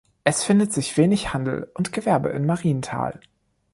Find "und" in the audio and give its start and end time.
1.75-1.93